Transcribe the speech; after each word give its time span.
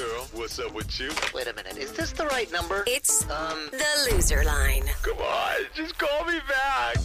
girl, 0.00 0.26
what's 0.32 0.58
up 0.58 0.72
with 0.74 0.98
you? 0.98 1.10
Wait 1.34 1.46
a 1.46 1.52
minute, 1.52 1.76
is 1.76 1.92
this 1.92 2.12
the 2.12 2.24
right 2.26 2.50
number? 2.50 2.84
It's 2.86 3.22
Um, 3.30 3.68
the 3.70 4.10
loser 4.10 4.42
line. 4.44 4.84
Come 5.02 5.18
on, 5.18 5.56
just 5.74 5.98
call 5.98 6.24
me 6.24 6.38
back. 6.48 6.96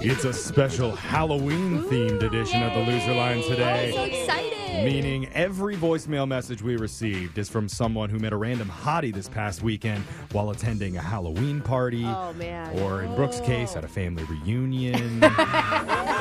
It's 0.00 0.24
a 0.24 0.32
special 0.32 0.94
Halloween 0.94 1.84
themed 1.84 2.22
edition 2.22 2.62
of 2.62 2.74
the 2.74 2.80
Loser 2.80 3.14
Line 3.14 3.42
today. 3.44 3.88
I'm 3.88 3.94
so 3.94 4.04
excited. 4.04 4.84
Meaning 4.84 5.28
every 5.32 5.76
voicemail 5.76 6.28
message 6.28 6.60
we 6.62 6.76
received 6.76 7.38
is 7.38 7.48
from 7.48 7.68
someone 7.68 8.10
who 8.10 8.18
met 8.18 8.32
a 8.34 8.36
random 8.36 8.68
hottie 8.68 9.14
this 9.14 9.28
past 9.28 9.62
weekend 9.62 10.02
while 10.32 10.50
attending 10.50 10.98
a 10.98 11.00
Halloween 11.00 11.62
party. 11.62 12.04
Oh, 12.04 12.34
man. 12.34 12.78
Or 12.80 13.02
in 13.02 13.14
Brooke's 13.14 13.40
case, 13.40 13.76
at 13.76 13.84
a 13.84 13.88
family 13.88 14.24
reunion. 14.24 15.20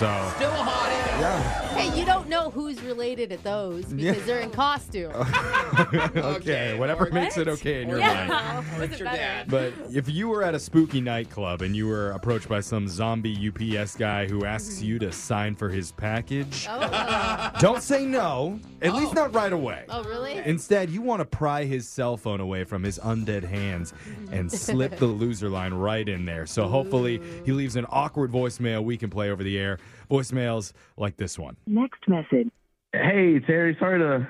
so, 0.00 0.32
Still 0.36 0.50
a 0.50 0.54
hottie. 0.54 1.20
yeah. 1.20 1.68
Hey, 1.76 1.98
you 1.98 2.06
don't 2.06 2.26
know 2.28 2.48
who's 2.50 2.80
related 2.82 3.32
at 3.32 3.42
those 3.44 3.84
because 3.84 4.16
Yeah. 4.18 4.24
they're 4.24 4.40
in 4.40 4.50
costume. 4.50 5.12
okay, 6.16 6.78
whatever 6.78 7.06
or- 7.06 7.10
makes 7.12 7.36
it 7.36 7.48
okay 7.48 7.82
in 7.82 7.88
your 7.88 7.98
Yeah. 7.98 8.26
mind. 8.26 8.66
Or 8.78 8.84
it's 8.84 8.98
your 8.98 9.08
dad. 9.08 9.48
But 9.50 9.72
if 9.92 10.08
you 10.08 10.28
were 10.28 10.42
at 10.42 10.54
a 10.54 10.58
spooky 10.58 11.00
nightclub 11.00 11.62
and 11.62 11.76
you 11.76 11.86
were 11.86 12.10
approached 12.12 12.48
by 12.48 12.60
some 12.60 12.88
zombie 12.88 13.34
UPS 13.48 13.94
guy 13.96 14.26
who 14.26 14.44
asks 14.44 14.80
you 14.82 14.98
to 15.00 15.12
sign 15.12 15.54
for 15.54 15.68
his 15.68 15.92
package, 15.92 16.66
Oh, 16.68 16.80
uh, 16.80 17.50
don't 17.60 17.82
say 17.82 18.04
no, 18.06 18.58
at 18.82 18.94
least 18.94 19.14
not 19.14 19.34
right 19.34 19.52
away. 19.52 19.84
oh, 19.90 20.02
really? 20.04 20.36
Instead, 20.44 20.90
you 20.90 21.02
want 21.02 21.20
to 21.20 21.24
pry 21.26 21.64
his 21.64 21.86
cell 21.88 22.16
phone 22.16 22.40
away 22.40 22.64
from 22.64 22.82
his 22.82 22.98
undead 23.00 23.42
hands 23.44 23.92
and 24.32 24.50
slip 24.50 24.96
the 24.96 25.06
loser 25.20 25.48
line 25.48 25.74
right 25.74 26.08
in 26.08 26.24
there. 26.24 26.46
So 26.46 26.66
hopefully, 26.68 27.20
he 27.44 27.52
leaves 27.52 27.76
an 27.76 27.86
awkward 27.90 28.30
voicemail 28.32 28.82
we 28.82 28.96
can 28.96 29.10
play 29.10 29.30
over 29.30 29.42
the 29.42 29.58
air. 29.58 29.78
Voicemails 30.10 30.72
like 30.96 31.16
this 31.16 31.38
one. 31.38 31.56
Next 31.66 32.08
message. 32.08 32.50
Hey, 32.92 33.38
Terry, 33.46 33.76
sorry 33.78 33.98
to 34.00 34.28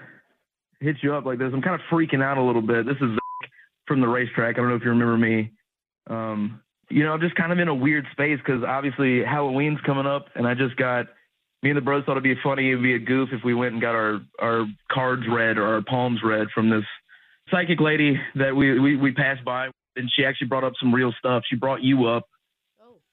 hit 0.81 0.97
you 1.03 1.15
up 1.15 1.25
like 1.25 1.39
this. 1.39 1.51
I'm 1.53 1.63
kind 1.63 1.75
of 1.75 1.81
freaking 1.91 2.23
out 2.23 2.39
a 2.39 2.43
little 2.43 2.63
bit. 2.63 2.87
This 2.87 2.97
is 3.01 3.19
from 3.87 4.01
the 4.01 4.09
racetrack. 4.09 4.57
I 4.57 4.61
don't 4.61 4.69
know 4.69 4.77
if 4.77 4.83
you 4.83 4.91
remember 4.91 5.19
me. 5.19 5.53
Um, 6.09 6.61
you 6.91 7.05
know, 7.05 7.13
I'm 7.13 7.21
just 7.21 7.37
kind 7.37 7.53
of 7.53 7.59
in 7.59 7.69
a 7.69 7.75
weird 7.75 8.07
space 8.13 8.39
because 8.45 8.63
obviously 8.67 9.23
Halloween's 9.25 9.81
coming 9.87 10.07
up, 10.07 10.27
and 10.35 10.47
I 10.47 10.55
just 10.55 10.77
got 10.77 11.07
me 11.63 11.71
and 11.71 11.77
the 11.77 11.83
bros 11.83 12.05
thought 12.05 12.13
it'd 12.13 12.25
be 12.25 12.35
funny, 12.43 12.71
it'd 12.71 12.83
be 12.83 12.95
a 12.95 12.99
goof 12.99 13.29
if 13.33 13.45
we 13.45 13.55
went 13.55 13.73
and 13.73 13.83
got 13.83 13.95
our 13.95 14.21
our 14.41 14.67
cards 14.91 15.23
read 15.31 15.59
or 15.59 15.67
our 15.67 15.83
palms 15.83 16.21
read 16.25 16.49
from 16.55 16.71
this 16.71 16.85
psychic 17.51 17.81
lady 17.81 18.19
that 18.35 18.55
we 18.55 18.79
we, 18.79 18.97
we 18.97 19.13
passed 19.13 19.45
by, 19.45 19.69
and 19.97 20.11
she 20.15 20.25
actually 20.25 20.49
brought 20.49 20.65
up 20.65 20.73
some 20.81 20.95
real 20.95 21.13
stuff. 21.19 21.43
She 21.49 21.57
brought 21.57 21.83
you 21.83 22.07
up. 22.07 22.27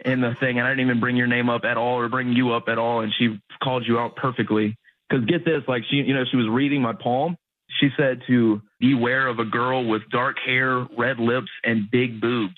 In 0.06 0.22
the 0.22 0.36
thing, 0.40 0.60
and 0.60 0.68
I 0.68 0.72
didn't 0.72 0.86
even 0.86 1.00
bring 1.00 1.16
your 1.16 1.28
name 1.28 1.50
up 1.50 1.64
at 1.66 1.78
all 1.78 2.00
or 2.00 2.10
bring 2.10 2.34
you 2.34 2.54
up 2.54 2.68
at 2.68 2.78
all, 2.78 3.02
and 3.02 3.14
she 3.18 3.40
called 3.64 3.86
you 3.88 4.00
out 4.00 4.16
perfectly. 4.16 4.78
Because 5.10 5.26
get 5.26 5.46
this, 5.46 5.64
like 5.68 5.84
she, 5.90 5.98
you 5.98 6.14
know, 6.14 6.24
she 6.30 6.38
was 6.38 6.48
reading 6.48 6.82
my 6.82 6.94
palm. 6.94 7.38
She 7.80 7.90
said 7.98 8.22
to 8.28 8.62
beware 8.80 9.28
of 9.28 9.40
a 9.40 9.46
girl 9.46 9.88
with 9.88 10.04
dark 10.10 10.38
hair, 10.46 10.86
red 10.98 11.20
lips, 11.20 11.50
and 11.64 11.90
big 11.90 12.22
boobs. 12.22 12.56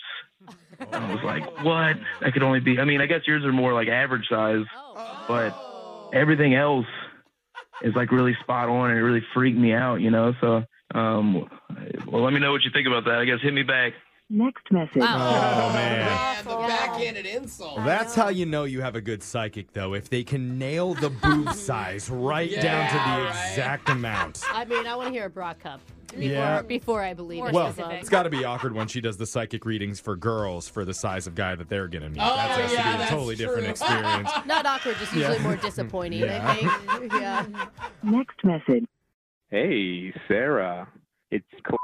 I 0.91 1.13
was 1.13 1.23
like, 1.23 1.63
what? 1.63 1.97
That 2.21 2.33
could 2.33 2.43
only 2.43 2.59
be. 2.59 2.79
I 2.79 2.85
mean, 2.85 3.01
I 3.01 3.05
guess 3.05 3.21
yours 3.27 3.43
are 3.43 3.51
more 3.51 3.73
like 3.73 3.87
average 3.87 4.27
size, 4.29 4.65
but 5.27 5.53
everything 6.13 6.55
else 6.55 6.85
is 7.81 7.95
like 7.95 8.11
really 8.11 8.35
spot 8.41 8.69
on, 8.69 8.91
and 8.91 8.99
it 8.99 9.03
really 9.03 9.23
freaked 9.33 9.57
me 9.57 9.73
out, 9.73 9.95
you 9.95 10.09
know. 10.09 10.33
So, 10.41 10.63
um, 10.93 11.49
well, 12.07 12.23
let 12.23 12.33
me 12.33 12.39
know 12.39 12.51
what 12.51 12.63
you 12.63 12.71
think 12.71 12.87
about 12.87 13.05
that. 13.05 13.19
I 13.19 13.25
guess 13.25 13.41
hit 13.41 13.53
me 13.53 13.63
back. 13.63 13.93
Next 14.31 14.72
message. 14.72 15.02
Oh, 15.02 15.05
oh, 15.05 15.73
man. 15.73 16.02
Yeah, 16.05 16.41
the 16.44 16.49
backhanded 16.67 17.25
insult. 17.25 17.77
That's 17.83 18.13
how 18.13 18.30
you 18.30 18.45
know 18.45 18.63
you 18.66 18.80
have 18.81 18.95
a 18.95 19.02
good 19.02 19.23
psychic, 19.23 19.73
though, 19.73 19.95
if 19.95 20.08
they 20.09 20.23
can 20.23 20.59
nail 20.59 20.94
the 20.94 21.09
boob 21.23 21.52
size 21.53 22.11
right 22.11 22.52
down 22.61 22.88
to 22.89 22.94
the 22.94 23.25
right. 23.25 23.50
exact 23.52 23.89
amount. 23.89 24.44
I 24.53 24.66
mean, 24.66 24.85
I 24.85 24.95
want 24.95 25.07
to 25.07 25.13
hear 25.13 25.25
a 25.25 25.30
bra 25.31 25.55
cup 25.55 25.81
before, 26.09 26.22
Yeah. 26.23 26.61
before 26.61 27.02
I 27.02 27.16
believe 27.16 27.44
it. 27.44 27.53
Well, 27.53 27.73
So- 27.73 27.89
it's 27.89 28.09
got 28.09 28.23
to 28.23 28.30
be 28.30 28.45
awkward 28.45 28.73
when 28.75 28.88
she 28.88 29.02
does 29.02 29.17
the 29.17 29.25
psychic 29.25 29.66
readings 29.66 30.00
for 30.00 30.16
girls 30.16 30.69
for 30.69 30.85
the 30.85 30.94
size 30.94 31.25
of 31.25 31.33
guy 31.33 31.55
that 31.55 31.67
they're 31.67 31.88
going 31.88 32.03
to 32.03 32.09
meet. 32.09 32.22
Oh, 32.22 32.35
that 32.35 32.59
has 32.59 32.72
yeah, 32.72 32.84
to 32.84 32.90
be 32.90 32.94
a 32.94 32.97
that's 33.00 33.09
totally 33.09 33.35
different 33.35 33.61
true. 33.63 33.69
experience. 33.72 34.29
not 34.46 34.63
awkward, 34.67 34.96
just 35.00 35.11
usually 35.13 35.38
Yeah. 35.38 35.44
more 35.44 35.56
disappointing, 35.56 36.19
Yeah. 36.22 36.47
I 36.47 36.97
think. 37.00 37.13
Yeah. 37.13 37.46
Next 38.03 38.44
message. 38.44 38.85
Hey, 39.50 40.13
Sarah. 40.28 40.88
It's 41.31 41.46
Cl- 41.67 41.79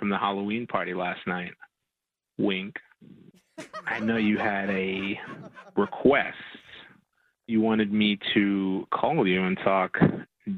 from 0.00 0.08
the 0.10 0.18
Halloween 0.18 0.66
party 0.66 0.92
last 0.94 1.20
night. 1.28 1.52
Wink. 2.38 2.76
I 3.86 4.00
know 4.00 4.16
you 4.16 4.38
had 4.38 4.68
a 4.70 5.18
request. 5.76 6.36
You 7.46 7.60
wanted 7.60 7.92
me 7.92 8.18
to 8.34 8.86
call 8.92 9.26
you 9.26 9.44
and 9.44 9.56
talk 9.64 9.96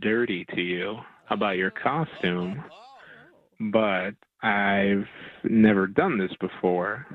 dirty 0.00 0.44
to 0.54 0.60
you 0.60 0.96
about 1.30 1.56
your 1.56 1.72
oh, 1.76 1.82
costume, 1.82 2.64
oh, 2.64 2.74
oh. 3.60 3.70
but 3.72 4.46
I've 4.46 5.06
never 5.44 5.86
done 5.86 6.18
this 6.18 6.32
before. 6.40 7.06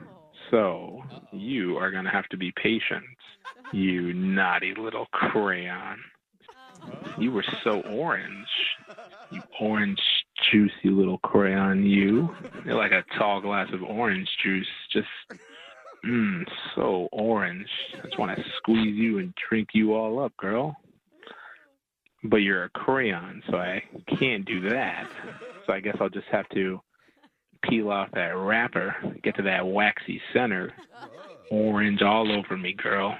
So 0.52 1.02
you 1.32 1.78
are 1.78 1.90
going 1.90 2.06
to 2.06 2.12
have 2.12 2.28
to 2.30 2.38
be 2.38 2.54
patient, 2.62 3.04
you 3.74 4.14
naughty 4.14 4.74
little 4.78 5.08
crayon. 5.12 5.98
You 7.18 7.32
were 7.32 7.46
so 7.64 7.82
orange. 7.82 8.48
You 9.32 9.42
orange, 9.60 10.02
juicy 10.54 10.90
little 10.90 11.18
crayon, 11.18 11.84
you. 11.84 12.34
Like 12.66 12.92
a 12.92 13.04
tall 13.18 13.42
glass 13.42 13.68
of 13.74 13.82
orange 13.82 14.30
juice. 14.44 14.68
Just, 14.92 15.08
mmm, 16.06 16.46
so 16.76 17.10
orange. 17.12 17.68
I 17.98 18.06
just 18.06 18.20
want 18.20 18.38
to 18.38 18.44
squeeze 18.58 18.96
you 18.96 19.18
and 19.18 19.34
drink 19.50 19.70
you 19.74 19.96
all 19.96 20.24
up, 20.24 20.36
girl. 20.38 20.78
But 22.24 22.38
you're 22.38 22.66
a 22.66 22.70
crayon, 22.70 23.42
so 23.50 23.58
I 23.58 23.84
can't 24.20 24.46
do 24.46 24.70
that. 24.70 25.10
So 25.66 25.74
I 25.74 25.80
guess 25.80 25.98
I'll 26.00 26.10
just 26.10 26.28
have 26.32 26.48
to 26.50 26.80
peel 27.64 27.90
off 27.90 28.12
that 28.14 28.38
wrapper, 28.38 28.96
get 29.24 29.36
to 29.38 29.42
that 29.44 29.66
waxy 29.66 30.22
center. 30.34 30.72
Orange 31.50 32.02
all 32.02 32.32
over 32.32 32.56
me, 32.56 32.74
girl. 32.74 33.18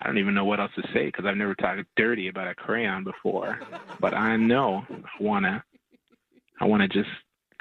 I 0.00 0.06
don't 0.06 0.18
even 0.18 0.34
know 0.34 0.44
what 0.44 0.60
else 0.60 0.72
to 0.76 0.82
say 0.92 1.06
because 1.06 1.24
I've 1.24 1.36
never 1.36 1.54
talked 1.54 1.80
dirty 1.96 2.28
about 2.28 2.48
a 2.48 2.54
crayon 2.54 3.04
before. 3.04 3.58
But 3.98 4.14
I 4.14 4.36
know 4.36 4.84
I 4.90 5.22
wanna, 5.22 5.64
I 6.60 6.64
wanna 6.66 6.88
just 6.88 7.08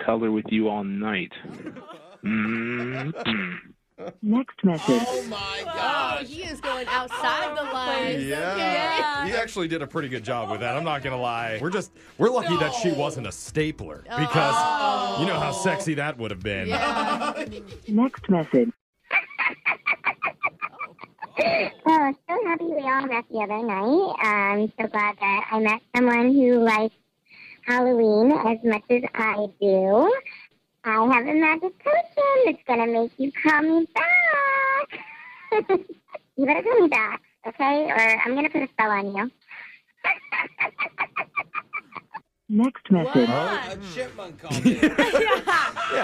color 0.04 0.32
with 0.32 0.46
you 0.50 0.70
all 0.70 0.84
night. 0.84 1.32
mm 2.24 3.14
Next 4.22 4.62
message. 4.64 5.04
Oh 5.08 5.24
my 5.30 5.62
Oh, 5.62 5.66
gosh. 5.66 6.28
he 6.28 6.44
is 6.44 6.60
going 6.60 6.86
outside 6.90 7.58
the 7.58 7.64
lines. 7.64 8.24
Yeah. 8.26 9.26
You 9.26 9.36
actually 9.36 9.70
did 9.70 9.82
a 9.82 9.88
pretty 9.88 10.10
good 10.10 10.24
job 10.24 10.52
with 10.52 10.60
that. 10.60 10.76
I'm 10.76 10.84
not 10.84 11.02
going 11.02 11.16
to 11.16 11.22
lie. 11.22 11.60
We're 11.62 11.70
just, 11.70 11.94
we're 12.18 12.30
lucky 12.30 12.58
that 12.58 12.74
she 12.74 12.92
wasn't 12.92 13.26
a 13.28 13.32
stapler 13.32 14.02
because 14.04 15.20
you 15.22 15.26
know 15.26 15.40
how 15.40 15.52
sexy 15.54 15.94
that 15.94 16.18
would 16.18 16.30
have 16.32 16.44
been. 16.44 16.68
Yeah. 16.68 17.46
Next 17.88 18.30
message. 18.30 18.70
Oh, 21.88 22.14
so 22.30 22.48
happy 22.48 22.66
we 22.66 22.82
all 22.82 23.06
met 23.08 23.26
the 23.32 23.40
other 23.40 23.64
night. 23.64 24.16
I'm 24.20 24.74
so 24.80 24.88
glad 24.88 25.16
that 25.22 25.48
I 25.52 25.60
met 25.60 25.82
someone 25.96 26.34
who 26.34 26.64
likes 26.66 26.96
Halloween 27.66 28.32
as 28.32 28.58
much 28.64 28.84
as 28.90 29.02
I 29.16 29.48
do. 29.60 30.14
I 30.84 31.04
have 31.14 31.28
a 31.28 31.34
magic 31.34 31.74
potion 31.84 32.46
that's 32.46 32.60
gonna 32.68 32.86
make 32.86 33.12
you 33.18 33.32
call 33.32 33.62
me 33.64 33.88
back. 33.96 35.70
you 36.38 36.46
better 36.46 36.62
call 36.62 36.82
me 36.82 36.88
back, 36.90 37.22
okay? 37.48 37.90
Or 37.90 38.22
I'm 38.22 38.36
gonna 38.36 38.50
put 38.52 38.62
a 38.62 38.68
spell 38.68 38.92
on 38.92 39.16
you. 39.16 39.32
Next 42.48 42.92
message. 42.92 43.28
What? 43.28 43.28
Oh, 43.28 43.72
a 43.72 43.94
chipmunk 43.96 44.40
called 44.40 44.64
me. 44.64 44.74
Yeah, 44.82 44.92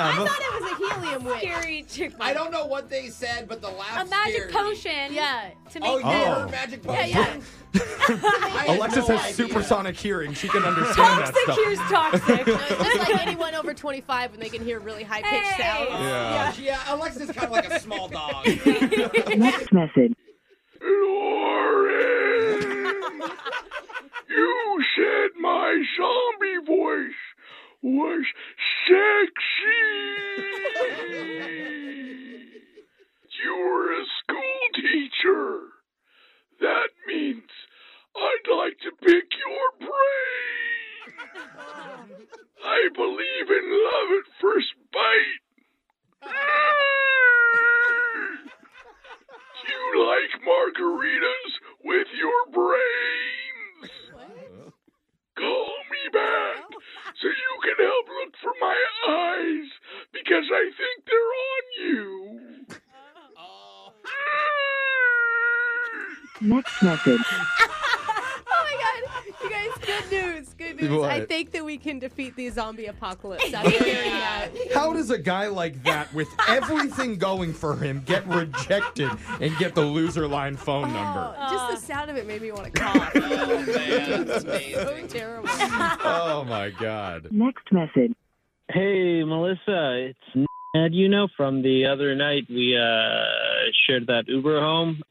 I 0.09 0.25
thought 0.25 0.41
it 0.41 0.61
was 0.61 0.71
a 0.71 0.75
helium 0.99 1.23
witch. 1.23 1.39
Scary 1.41 1.85
chick. 1.89 2.13
I 2.19 2.33
don't 2.33 2.51
know 2.51 2.65
what 2.65 2.89
they 2.89 3.07
said, 3.07 3.47
but 3.47 3.61
the 3.61 3.69
laugh 3.69 4.05
A 4.05 4.09
magic 4.09 4.49
scared 4.49 4.49
me. 4.49 4.53
potion. 4.53 5.13
Yeah. 5.13 5.49
To 5.71 5.79
oh, 5.81 5.95
make 5.97 6.05
Oh, 6.05 6.07
you 6.09 6.25
Oh. 6.25 6.33
heard 6.41 6.51
magic 6.51 6.81
Yeah, 6.85 6.95
potion? 6.95 7.11
yeah. 7.11 7.37
I 7.73 8.63
had 8.67 8.77
Alexis 8.77 9.07
no 9.07 9.15
has 9.17 9.33
idea. 9.33 9.47
supersonic 9.47 9.95
hearing. 9.97 10.33
She 10.33 10.47
can 10.49 10.63
understand 10.63 11.21
that 11.21 11.33
Toxic 11.33 11.43
stuff. 11.43 11.57
here's 11.57 11.79
toxic. 11.79 12.47
No, 12.47 12.53
it's 12.69 12.83
just 12.83 12.99
like 12.99 13.21
anyone 13.27 13.55
over 13.55 13.73
25 13.73 14.31
when 14.31 14.39
they 14.41 14.49
can 14.49 14.61
hear 14.63 14.79
really 14.79 15.03
high 15.03 15.21
pitched 15.21 15.45
Hey. 15.53 15.63
sounds. 15.63 15.89
Yeah. 15.91 16.53
Yeah, 16.59 16.93
Alexis 16.95 17.29
is 17.29 17.35
kind 17.35 17.45
of 17.45 17.51
like 17.53 17.71
a 17.71 17.79
small 17.79 18.07
dog. 18.09 18.45
Next 18.45 19.71
message. 19.71 20.13
Lauren, 20.81 22.61
you 24.29 24.83
said 24.95 25.29
my 25.39 25.83
zombie 25.97 26.65
voice 26.65 27.21
was 27.83 28.25
sexy. 28.87 29.70
Even 43.41 43.63
love 43.71 44.09
at 44.19 44.27
first 44.39 44.73
bite. 44.93 45.41
you 49.67 49.81
like 50.05 50.33
margaritas 50.45 51.51
with 51.83 52.07
your 52.15 52.45
brains. 52.53 53.91
Call 55.35 55.73
me 55.89 56.03
back 56.13 56.65
so 57.19 57.27
you 57.27 57.59
can 57.63 57.77
help 57.83 58.07
look 58.07 58.33
for 58.43 58.53
my 58.61 58.77
eyes 59.09 59.69
because 60.13 60.45
I 60.53 60.71
think 60.77 61.05
they're 61.07 61.33
on 61.49 61.63
you. 61.79 62.67
Oh. 63.37 63.93
Next 66.41 66.83
message. 66.83 67.25
News. 70.81 70.89
Good 70.89 71.01
news. 71.01 71.05
I 71.05 71.25
think 71.25 71.51
that 71.51 71.63
we 71.63 71.77
can 71.77 71.99
defeat 71.99 72.35
the 72.35 72.49
zombie 72.49 72.87
apocalypse 72.87 73.53
after 73.53 73.69
hearing 73.69 74.11
that. 74.11 74.49
How 74.73 74.93
does 74.93 75.09
a 75.09 75.17
guy 75.17 75.47
like 75.47 75.83
that, 75.83 76.13
with 76.13 76.29
everything 76.47 77.17
going 77.17 77.53
for 77.53 77.75
him, 77.75 78.01
get 78.05 78.27
rejected 78.27 79.09
and 79.39 79.55
get 79.57 79.75
the 79.75 79.81
loser 79.81 80.27
line 80.27 80.57
phone 80.57 80.91
number? 80.93 81.35
Just 81.49 81.71
the 81.71 81.93
sound 81.93 82.09
of 82.09 82.17
it 82.17 82.27
made 82.27 82.41
me 82.41 82.51
want 82.51 82.65
to 82.65 82.71
cough. 82.71 83.11
Oh, 83.15 83.19
man. 83.65 84.25
That's 84.25 84.43
so 84.43 84.49
amazing. 84.49 85.07
terrible. 85.07 85.49
Oh 85.51 86.45
my 86.47 86.71
God. 86.79 87.27
Next 87.31 87.71
message. 87.71 88.13
Hey, 88.69 89.23
Melissa, 89.23 90.09
it's 90.09 90.47
Ned. 90.75 90.93
You 90.93 91.09
know, 91.09 91.27
from 91.35 91.61
the 91.61 91.85
other 91.85 92.15
night 92.15 92.45
we 92.49 92.77
uh, 92.77 93.71
shared 93.85 94.07
that 94.07 94.23
Uber 94.27 94.59
home 94.59 95.01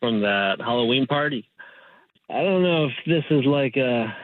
from 0.00 0.20
that 0.22 0.56
Halloween 0.60 1.06
party. 1.06 1.46
I 2.30 2.42
don't 2.42 2.62
know 2.62 2.86
if 2.86 2.92
this 3.06 3.24
is 3.30 3.44
like 3.44 3.76
a 3.76 4.14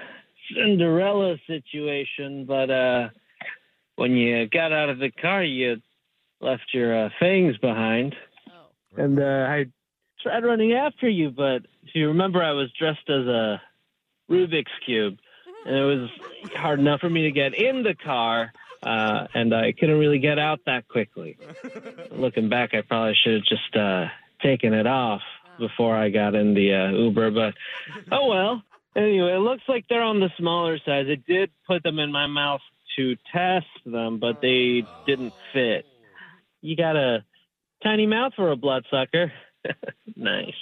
Cinderella 0.55 1.37
situation, 1.47 2.45
but 2.47 2.71
uh, 2.71 3.09
when 3.97 4.13
you 4.13 4.49
got 4.49 4.73
out 4.73 4.89
of 4.89 4.99
the 4.99 5.11
car, 5.11 5.43
you 5.43 5.77
left 6.41 6.65
your 6.73 7.07
uh, 7.07 7.09
fangs 7.19 7.57
behind, 7.59 8.15
and 8.97 9.19
uh, 9.19 9.47
I 9.49 9.67
tried 10.23 10.45
running 10.45 10.73
after 10.73 11.09
you. 11.09 11.31
But 11.31 11.63
if 11.85 11.95
you 11.95 12.09
remember, 12.09 12.43
I 12.43 12.53
was 12.53 12.71
dressed 12.79 13.09
as 13.09 13.27
a 13.27 13.61
Rubik's 14.31 14.73
cube, 14.85 15.19
and 15.67 15.77
it 15.77 15.85
was 15.85 16.11
hard 16.55 16.79
enough 16.79 17.01
for 17.01 17.11
me 17.11 17.23
to 17.23 17.31
get 17.33 17.55
in 17.55 17.83
the 17.83 17.95
car 17.95 18.53
uh, 18.83 19.27
and 19.35 19.55
I 19.55 19.73
couldn't 19.73 19.99
really 19.99 20.19
get 20.19 20.39
out 20.39 20.61
that 20.67 20.89
quickly. 20.89 21.37
Looking 22.13 22.49
back, 22.49 22.75
I 22.75 22.83
probably 22.83 23.15
should 23.15 23.35
have 23.35 23.45
just 23.45 23.77
uh, 23.77 24.07
taken 24.43 24.73
it 24.73 24.87
off 24.87 25.23
before 25.59 25.97
I 25.97 26.11
got 26.11 26.35
in 26.35 26.55
the 26.55 26.75
uh, 26.75 26.91
Uber, 26.91 27.31
but 27.33 27.55
oh 28.13 28.27
well. 28.29 28.63
Anyway, 28.99 29.33
it 29.33 29.39
looks 29.39 29.63
like 29.69 29.85
they're 29.89 30.03
on 30.03 30.19
the 30.19 30.31
smaller 30.37 30.77
size. 30.85 31.07
I 31.09 31.15
did 31.15 31.51
put 31.69 31.85
them 31.85 32.01
in 32.01 32.11
my 32.11 32.27
mouth 32.27 32.61
to 32.97 33.15
test 33.33 33.67
them, 33.87 34.19
but 34.19 34.41
they 34.43 34.83
didn't 35.07 35.35
fit. 35.53 35.87
You 36.61 36.75
got 36.75 36.97
a 36.97 37.25
tiny 37.85 38.07
mouth 38.07 38.33
for 38.35 38.51
a 38.51 38.57
bloodsucker. 38.57 39.33
nice. 40.17 40.53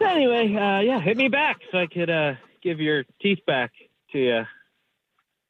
Anyway, 0.00 0.52
uh, 0.52 0.80
yeah, 0.80 1.00
hit 1.00 1.16
me 1.16 1.28
back 1.28 1.58
so 1.70 1.78
I 1.78 1.86
could 1.86 2.10
uh, 2.10 2.32
give 2.60 2.80
your 2.80 3.04
teeth 3.22 3.46
back 3.46 3.70
to 4.12 4.18
you. 4.18 4.42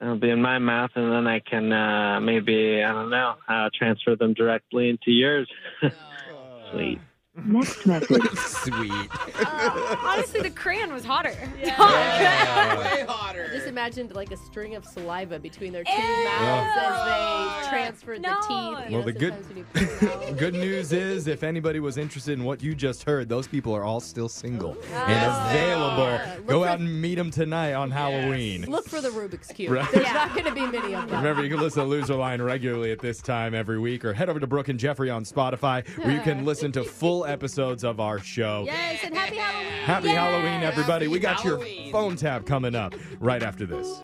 It'll 0.02 0.19
be 0.19 0.28
in 0.28 0.43
my 0.43 0.58
mouth, 0.58 0.90
and 0.96 1.11
then 1.11 1.26
I 1.26 1.40
can 1.40 1.72
uh, 1.72 2.20
maybe 2.20 2.82
I 2.82 2.93
don't 2.93 3.11
know 3.11 3.34
uh, 3.49 3.70
transfer 3.75 4.14
them 4.14 4.34
directly 4.34 4.90
into 4.90 5.11
yours. 5.11 5.49
Sweet. 6.72 7.00
Next 7.37 7.87
message. 7.87 8.29
Sweet. 8.38 9.09
Uh, 9.38 9.97
honestly, 10.03 10.41
the 10.43 10.50
crayon 10.50 10.93
was 10.93 11.05
hotter. 11.05 11.32
Yeah, 11.62 12.79
way 12.97 13.05
hotter. 13.09 13.49
Just 13.53 13.69
imagined 13.69 14.15
like 14.17 14.32
a 14.32 14.37
string 14.37 14.75
of 14.75 14.85
saliva 14.85 15.38
between 15.38 15.73
their 15.73 15.85
two 15.85 15.93
Ew. 15.93 16.25
mouths 16.25 16.71
as 16.77 17.62
they 17.65 17.69
transferred 17.69 18.23
No. 18.23 18.31
the 18.31 18.37
teeth. 18.41 18.49
You 18.49 18.56
Well, 18.56 18.91
know, 18.91 19.03
the 19.03 19.12
good- 19.12 19.32
sometimes 19.35 19.49
when 19.49 19.56
you 19.59 19.65
pull 20.09 20.19
it 20.19 20.29
out. 20.32 20.37
Good 20.38 20.55
news 20.55 20.93
is, 20.93 21.29
if 21.29 21.44
anybody 21.44 21.79
was 21.79 21.99
interested 21.99 22.32
in 22.32 22.43
what 22.44 22.62
you 22.65 22.75
just 22.75 23.05
heard, 23.05 23.29
those 23.29 23.47
people 23.47 23.75
are 23.77 23.85
all 23.85 24.00
still 24.00 24.29
single 24.29 24.73
and 24.93 25.49
available. 25.49 26.03
are. 26.03 26.41
Go 26.49 26.62
for- 26.62 26.69
out 26.69 26.81
and 26.81 27.00
meet 27.00 27.15
them 27.15 27.31
tonight 27.31 27.75
on 27.75 27.93
Halloween. 27.93 28.62
Look 28.69 28.88
for 28.88 29.00
the 29.00 29.11
Rubik's 29.11 29.49
Cube. 29.49 29.71
Right. 29.71 29.88
There's 29.93 30.12
not 30.12 30.31
going 30.35 30.47
to 30.47 30.53
be 30.55 30.67
many 30.67 30.94
of 30.97 31.09
them. 31.09 31.19
Remember, 31.19 31.44
you 31.44 31.50
can 31.50 31.61
listen 31.61 31.85
to 31.85 31.88
Loser 31.88 32.17
Line 32.17 32.43
regularly 32.43 32.91
at 32.91 32.99
this 32.99 33.23
time 33.23 33.55
every 33.55 33.79
week, 33.79 34.05
or 34.05 34.12
head 34.15 34.29
over 34.29 34.41
to 34.41 34.47
Brooke 34.49 34.69
and 34.69 34.81
Jeffrey 34.81 35.11
on 35.11 35.23
Spotify, 35.25 35.87
where 35.99 36.11
you 36.11 36.21
can 36.21 36.44
listen 36.44 36.73
to 36.73 36.82
full 36.82 37.19
episodes 37.25 37.84
of 37.84 38.00
our 38.00 38.19
show. 38.19 38.64
Yes, 38.67 39.00
and 39.05 39.14
happy 39.14 39.37
Halloween. 39.37 39.72
Happy 39.84 40.08
Halloween, 40.08 40.62
everybody. 40.62 41.08
we 41.08 41.19
got 41.19 41.40
Happy 41.40 41.49
your 41.82 41.93
phone 41.93 42.17
tap 42.17 42.46
coming 42.46 42.75
up 42.75 42.94
right 43.19 43.43
after 43.43 43.67
this. 43.67 44.00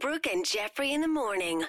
Brooke 0.00 0.26
and 0.26 0.44
Jeffrey 0.44 0.92
in 0.92 1.00
the 1.00 1.08
morning. 1.08 1.64